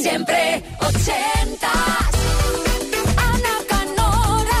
[0.00, 1.72] Siempre ochentas.
[3.16, 4.60] Ana Canora.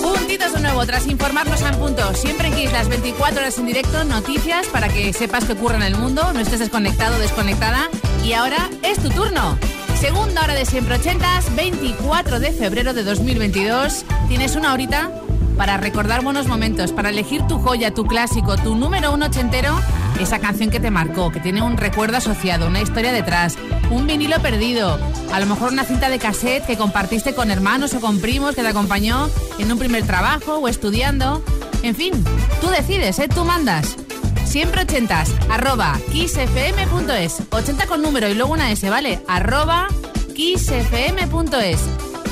[0.00, 2.14] Puntitos de nuevo, tras informarnos en punto.
[2.14, 5.82] Siempre en Kiss, las 24 horas en directo, noticias para que sepas qué ocurre en
[5.82, 7.88] el mundo, no estés desconectado, desconectada.
[8.24, 9.58] Y ahora es tu turno.
[10.00, 14.04] Segunda hora de Siempre Ochentas, 24 de febrero de 2022.
[14.28, 15.10] Tienes una horita
[15.56, 19.76] para recordar buenos momentos, para elegir tu joya, tu clásico, tu número uno ochentero
[20.20, 23.56] esa canción que te marcó, que tiene un recuerdo asociado, una historia detrás,
[23.90, 24.98] un vinilo perdido,
[25.32, 28.62] a lo mejor una cinta de cassette que compartiste con hermanos o con primos que
[28.62, 31.44] te acompañó en un primer trabajo o estudiando.
[31.82, 32.12] En fin,
[32.60, 33.28] tú decides, ¿eh?
[33.28, 33.96] tú mandas.
[34.44, 37.42] Siempre ochentas, arroba kissfm.es.
[37.50, 39.20] 80 con número y luego una S, ¿vale?
[39.28, 39.88] Arroba
[40.34, 41.80] kissfm.es.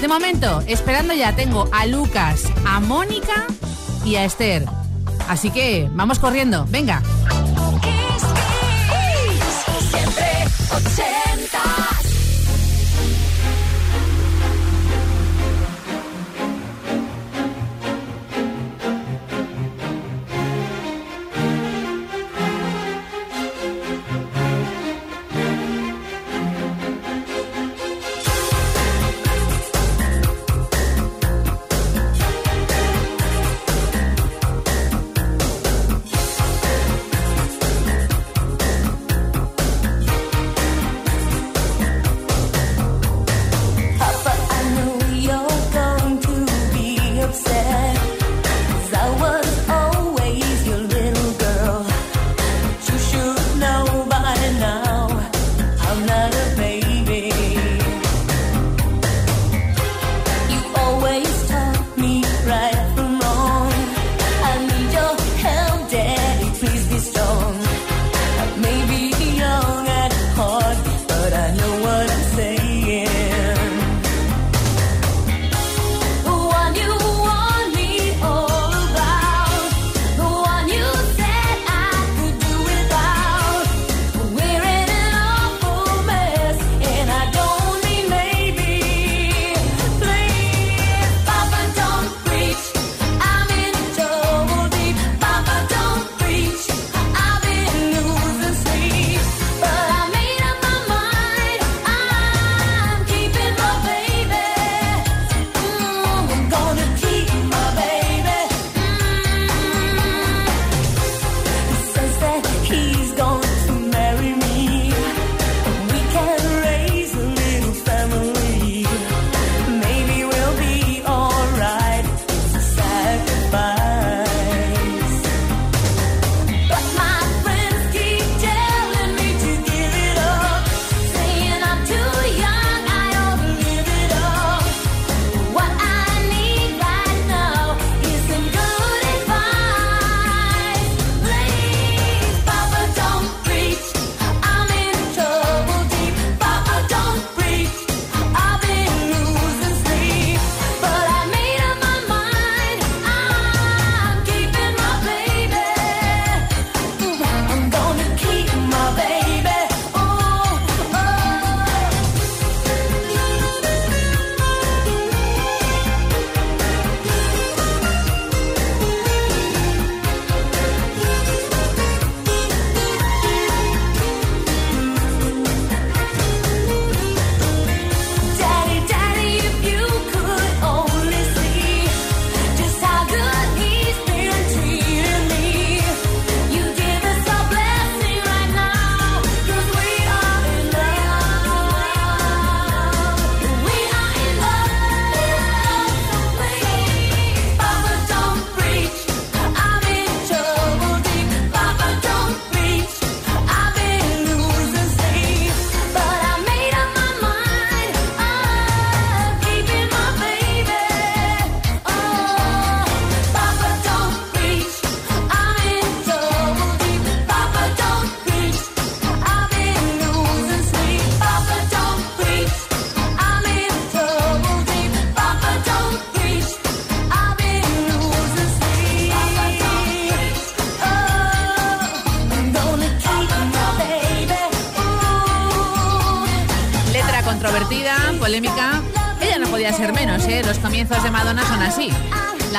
[0.00, 3.46] De momento, esperando ya tengo a Lucas, a Mónica
[4.04, 4.64] y a Esther.
[5.28, 7.02] Así que vamos corriendo, venga.
[10.74, 11.33] hotel.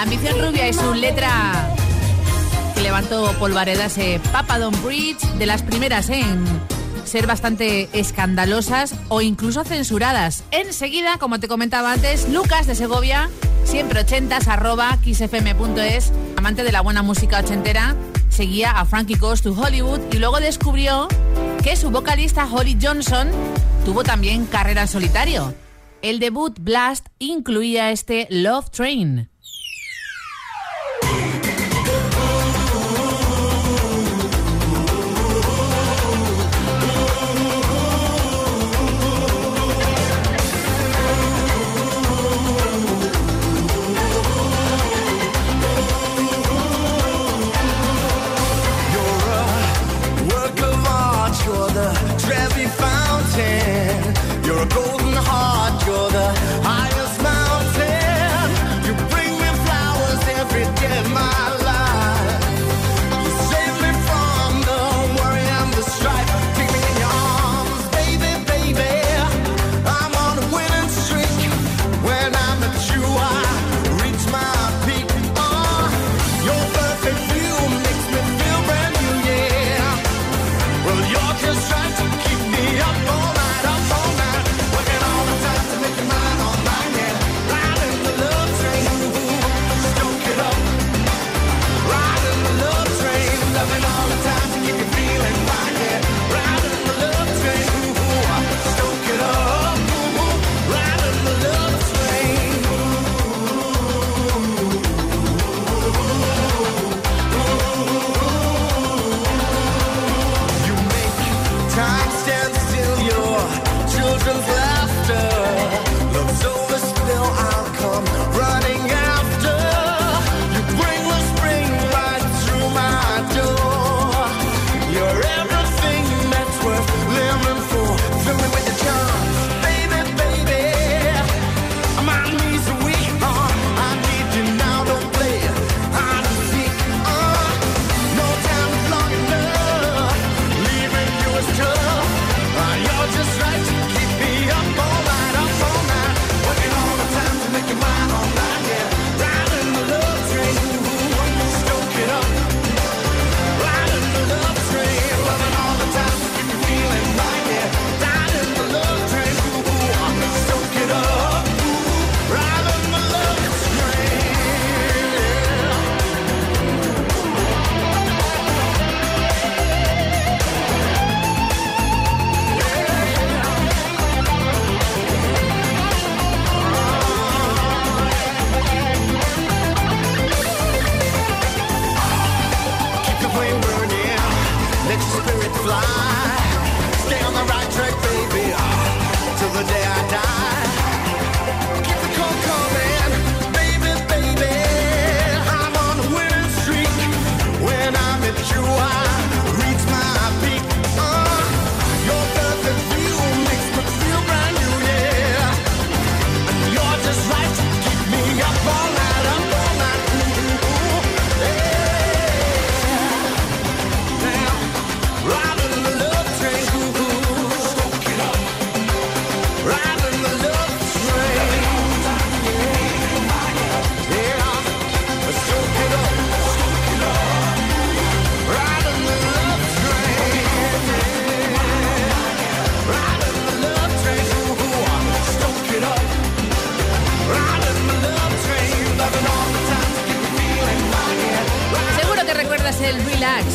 [0.06, 1.74] Ambición Rubia y su letra
[2.75, 6.46] que levantó polvaredas eh, Papa Don Bridge, de las primeras en
[7.06, 10.44] ser bastante escandalosas o incluso censuradas.
[10.52, 13.31] Enseguida, como te comentaba antes, Lucas de Segovia,
[13.63, 17.96] siempre ochentas, arroba xfm.es, amante de la buena música ochentera,
[18.30, 21.07] seguía a Frankie Goes to Hollywood y luego descubrió
[21.63, 23.30] que su vocalista Holly Johnson
[23.86, 25.56] tuvo también carrera en solitario.
[26.04, 29.30] El debut Blast incluía este Love Train.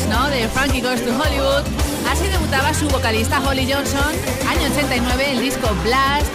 [0.09, 0.29] ¿No?
[0.29, 1.63] De Frankie Goes to Hollywood.
[2.07, 4.13] Así debutaba su vocalista Holly Johnson,
[4.47, 6.27] año 89, el disco Blast.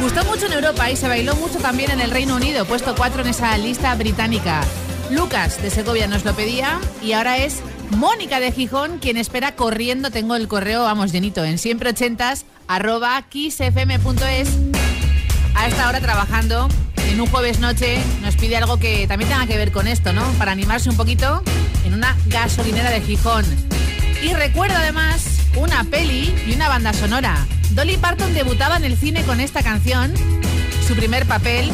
[0.00, 3.22] Gustó mucho en Europa y se bailó mucho también en el Reino Unido, puesto 4
[3.22, 4.62] en esa lista británica.
[5.10, 7.60] Lucas de Segovia nos lo pedía y ahora es
[7.90, 10.10] Mónica de Gijón quien espera corriendo.
[10.10, 14.48] Tengo el correo, vamos, llenito, en siempre ochentas, arroba kissfm.es.
[15.54, 16.68] A esta hora trabajando
[17.12, 20.22] en un jueves noche nos pide algo que también tenga que ver con esto, ¿no?
[20.38, 21.42] Para animarse un poquito
[21.84, 23.44] en una gasolinera de Gijón.
[24.22, 27.46] Y recuerdo además una peli y una banda sonora.
[27.72, 30.14] Dolly Parton debutaba en el cine con esta canción,
[30.86, 31.70] su primer papel,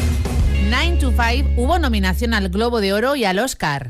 [0.69, 3.89] 9 to 5, hubo nominación al Globo de Oro y al Oscar.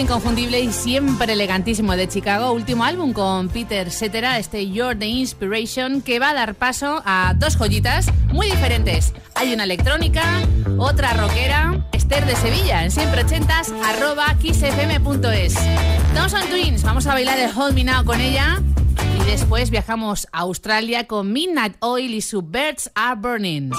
[0.00, 2.52] Inconfundible y siempre elegantísimo de Chicago.
[2.52, 7.34] Último álbum con Peter Cetera, este You're the Inspiration, que va a dar paso a
[7.36, 9.12] dos joyitas muy diferentes.
[9.34, 10.24] Hay una electrónica,
[10.78, 15.54] otra rockera, Esther de Sevilla, en siempre ochentas, arroba kissfm.es.
[16.14, 18.60] Thompson Twins, vamos a bailar el Hold Me Now con ella.
[19.20, 23.70] Y después viajamos a Australia con Midnight Oil y su Birds Are Burning.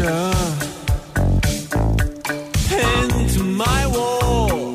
[0.00, 0.32] Picture
[3.34, 4.74] to my wall.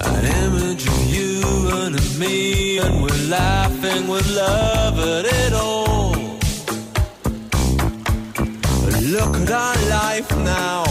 [0.00, 1.42] An image of you
[1.72, 6.12] and of me, and we're laughing with love at it all.
[9.16, 10.84] Look at our life now,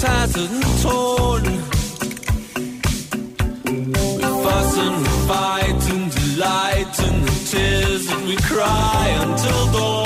[0.00, 1.51] tattered and torn.
[7.52, 10.01] Tears that we cry until dawn.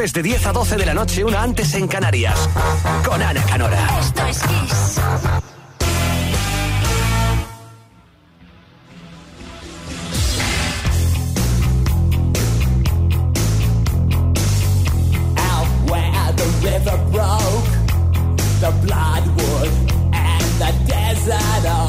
[0.00, 2.48] jueves de 10 a 12 de la noche, una antes en Canarias.
[3.04, 3.98] Con Ana Canora.
[4.00, 5.00] Esto es Kiss.
[16.62, 17.70] river broke
[18.60, 19.70] the bloodwood
[20.12, 21.79] and the desert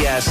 [0.00, 0.29] yes.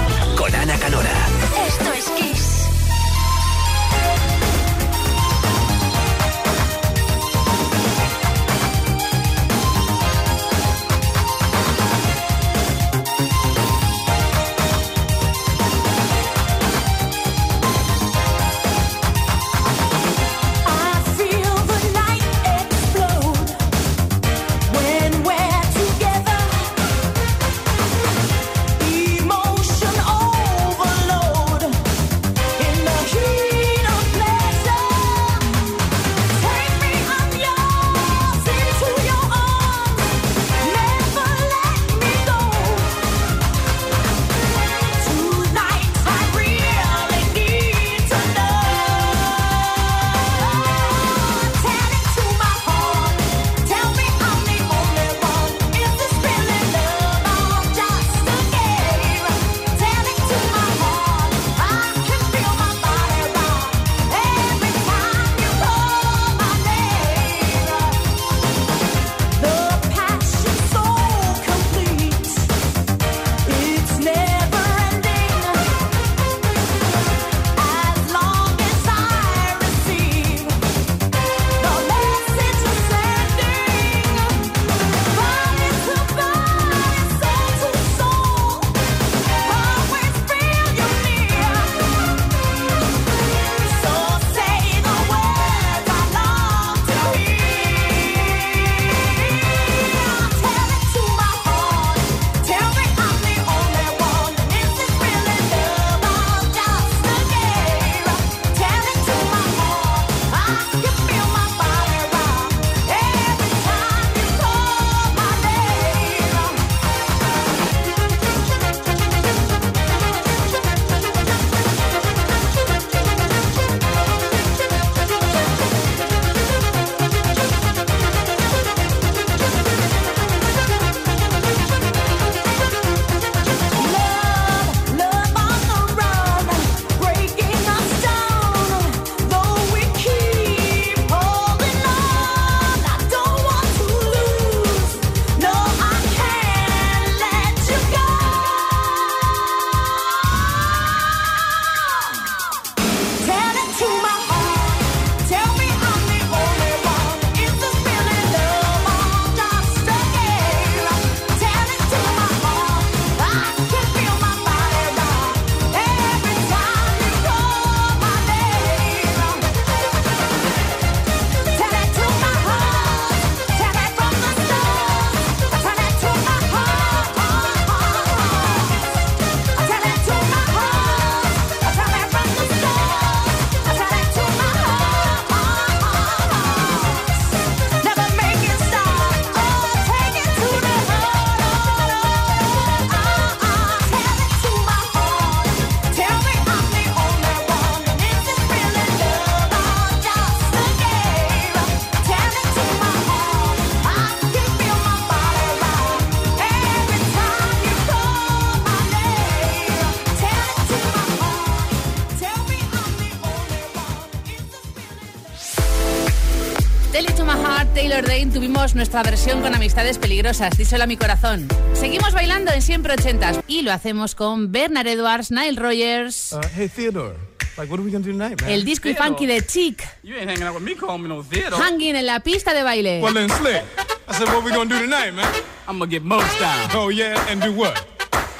[218.79, 221.49] nuestra versión con amistades peligrosas, díselo a mi corazón.
[221.73, 226.31] Seguimos bailando en siempre ochentas y lo hacemos con Bernard Edwards, Nile Rogers.
[226.31, 227.17] Uh, hey Theodore.
[227.57, 228.49] Like, what are we gonna do tonight, man?
[228.49, 229.85] El disco y funky de Chic.
[230.01, 231.61] You ain't hanging out with me, call me no Theodore.
[231.61, 233.01] Hanging en la pista de baile.
[233.01, 233.65] Well, then slick.
[234.07, 235.29] I said, what are we gonna do tonight, man?
[235.67, 236.69] I'm gonna get most down.
[236.73, 237.85] Oh yeah, and do what?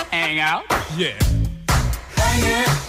[0.09, 0.63] Hang out.
[0.95, 1.19] Yeah.
[2.15, 2.88] Hang it.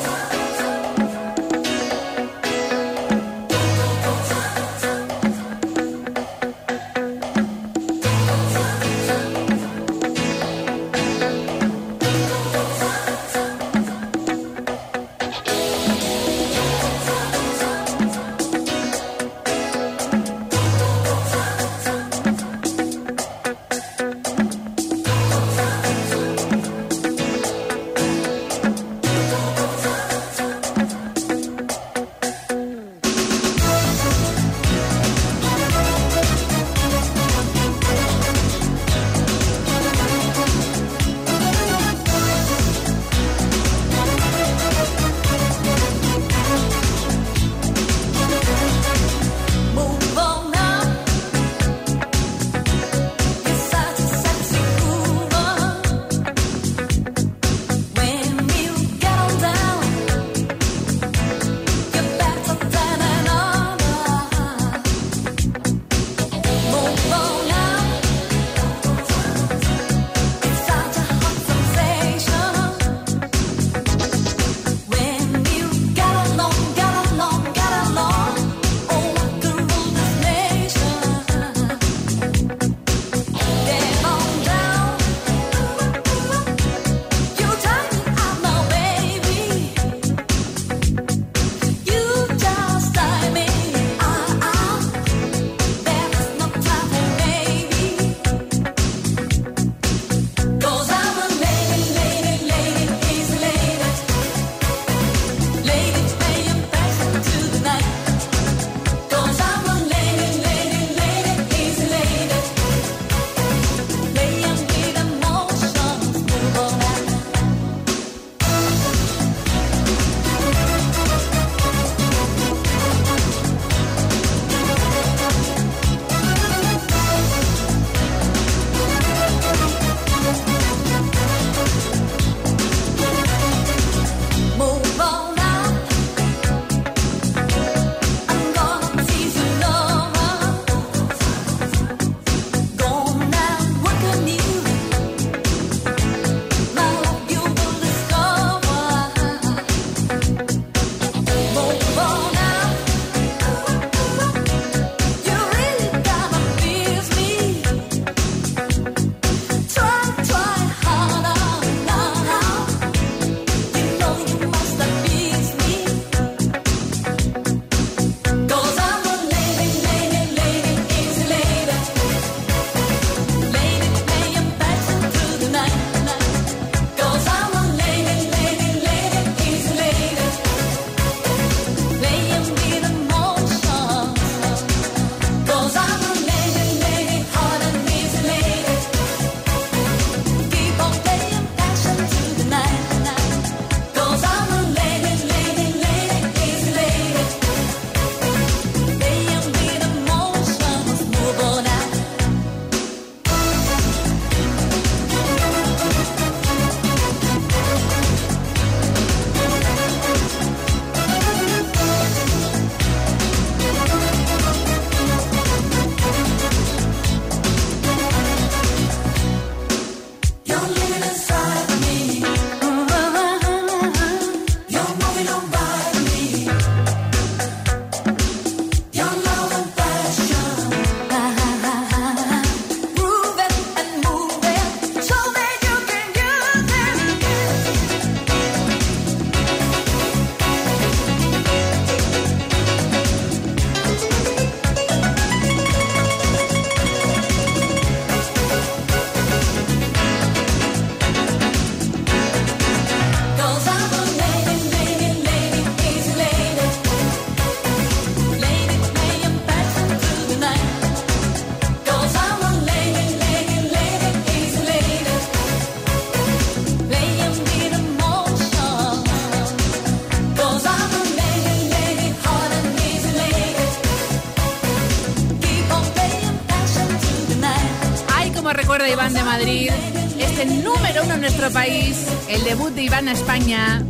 [282.31, 283.83] el debut de Ivana España.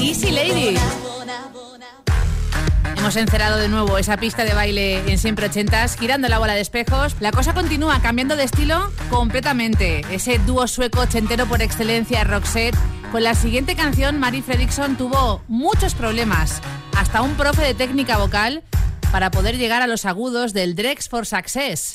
[0.00, 0.76] Easy Lady.
[2.96, 6.62] Hemos encerado de nuevo esa pista de baile en siempre ochentas, girando la bola de
[6.62, 7.16] espejos.
[7.20, 10.00] La cosa continúa cambiando de estilo completamente.
[10.10, 12.76] Ese dúo sueco ochentero por excelencia, Roxette.
[13.12, 16.62] Con la siguiente canción, Mary Fredrickson tuvo muchos problemas,
[16.96, 18.62] hasta un profe de técnica vocal,
[19.12, 21.94] para poder llegar a los agudos del Drex for Success.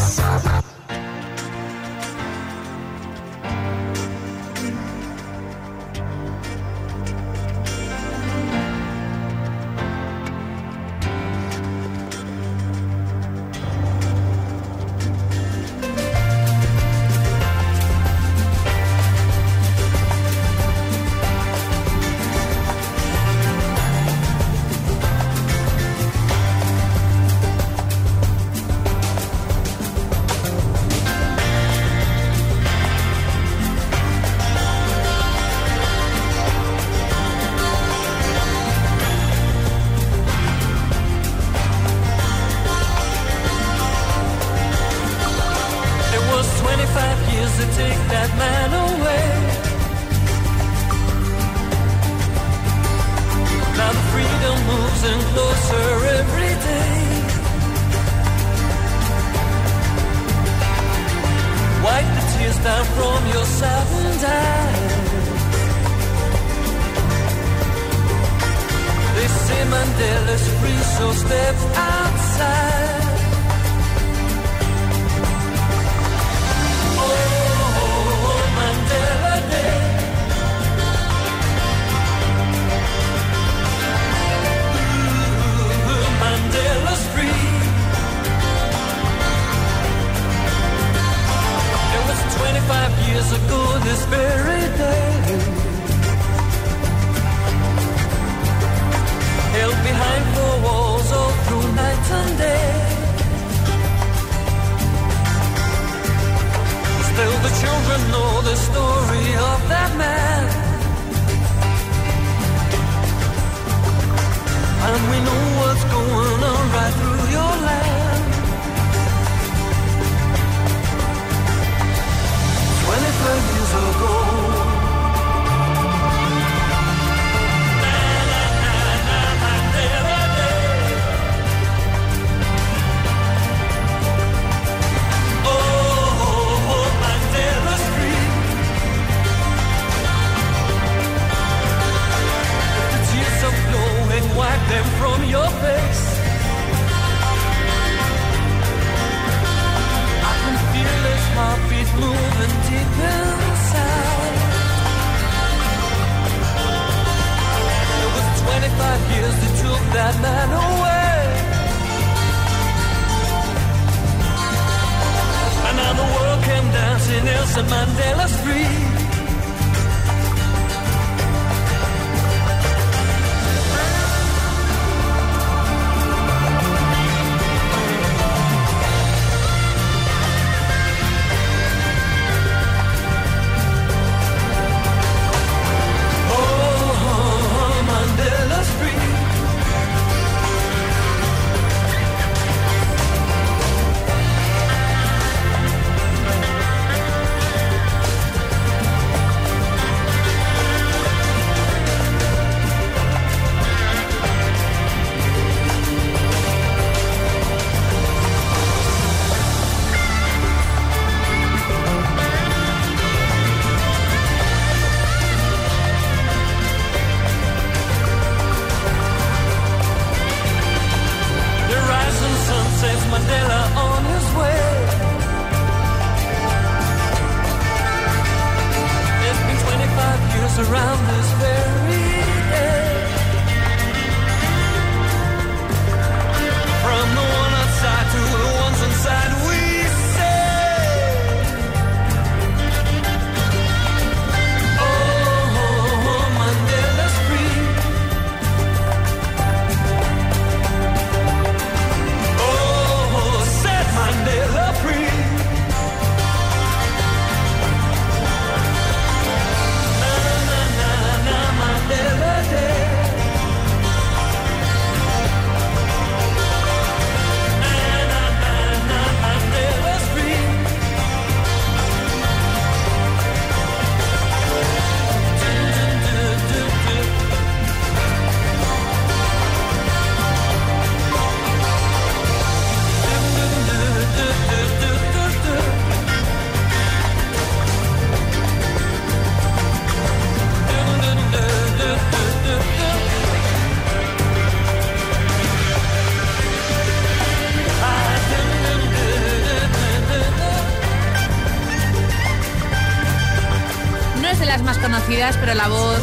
[305.39, 305.99] Pero la voz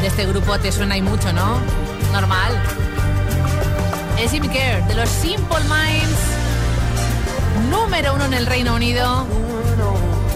[0.00, 1.60] de este grupo te suena y mucho, ¿no?
[2.12, 2.52] Normal.
[4.18, 6.18] Es Jimmy Kerr, de los Simple Minds.
[7.70, 9.24] Número uno en el Reino Unido.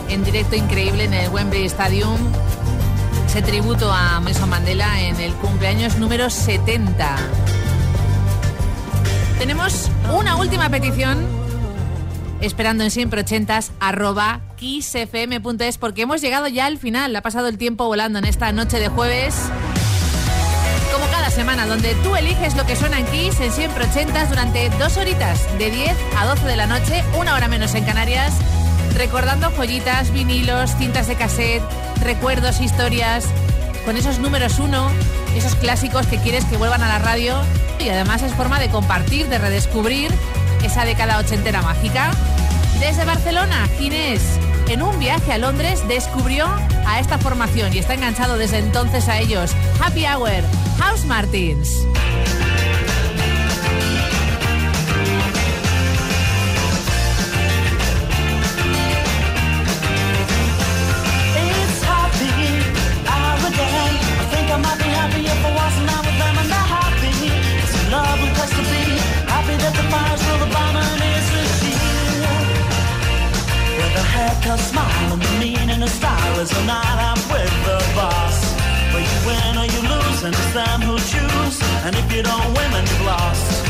[0.08, 2.18] En directo increíble en el Wembley Stadium.
[3.26, 7.16] Ese tributo a Nelson Mandela en el cumpleaños número 70.
[9.40, 11.43] Tenemos una última petición
[12.40, 17.14] esperando en siempre ochentas arroba kissfm.es porque hemos llegado ya al final.
[17.16, 19.34] Ha pasado el tiempo volando en esta noche de jueves.
[20.92, 24.70] Como cada semana, donde tú eliges lo que suena en Kiss en siempre ochentas durante
[24.78, 28.34] dos horitas, de 10 a 12 de la noche, una hora menos en Canarias.
[28.94, 31.64] recordando joyitas, vinilos, cintas de cassette,
[32.00, 33.26] recuerdos, historias,
[33.84, 34.88] con esos números uno,
[35.36, 37.34] esos clásicos que quieres que vuelvan a la radio
[37.80, 40.12] y además es forma de compartir, de redescubrir
[40.64, 42.10] esa década ochentera mágica.
[42.80, 44.22] Desde Barcelona, Ginés,
[44.68, 46.46] en un viaje a Londres, descubrió
[46.86, 49.52] a esta formación y está enganchado desde entonces a ellos.
[49.80, 50.42] Happy Hour,
[50.78, 51.86] House Martins.
[68.44, 70.20] Happy that the fire's
[71.58, 72.44] shield.
[73.78, 75.16] With a haircut, smile,
[75.70, 76.36] and style
[76.66, 76.98] night
[77.32, 78.36] with the boss.
[78.92, 81.56] Where you win or you lose, and it's them who choose.
[81.84, 83.64] And if you don't win, then you've lost.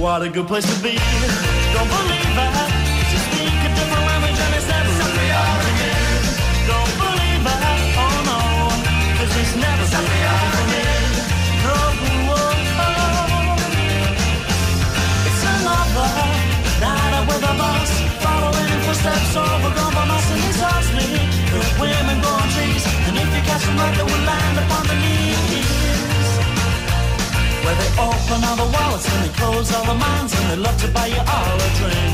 [0.00, 0.98] What a good place to be.
[1.74, 2.52] Don't believe it.
[3.10, 5.09] Just speak a different language and it's never
[19.00, 20.60] In footsteps overgrown by and he's
[20.92, 21.08] me.
[21.48, 22.84] The women growing trees.
[23.08, 26.28] And if you catch them right, they will land upon the knees.
[27.64, 30.76] Where they open all the wallets and they close all the minds and they love
[30.84, 32.12] to buy you all a drink.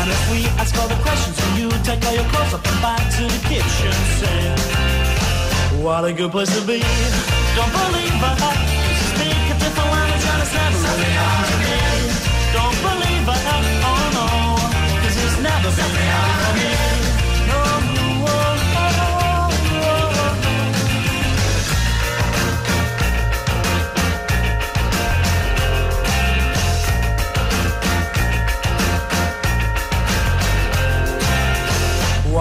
[0.00, 2.80] And if we ask all the questions and you take all your clothes up and
[2.80, 5.84] back to the kitchen sink.
[5.84, 6.80] What a good place to be.
[7.52, 8.16] Don't believe.
[8.16, 11.76] You speak a different language and it's never really hard to me.
[12.56, 13.33] Don't believe it.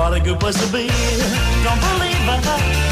[0.04, 0.88] What a good place to be.
[1.64, 2.83] Don't believe it.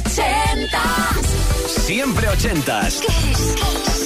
[0.00, 1.26] Ochentas.
[1.66, 3.00] Siempre ochentas.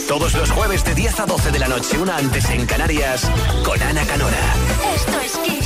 [0.09, 3.30] Todos los jueves de 10 a 12 de la noche, una antes en Canarias,
[3.64, 4.55] con Ana Canora.
[4.95, 5.64] Esto es Kiss.